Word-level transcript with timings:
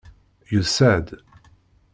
Yusa-d. 0.51 1.07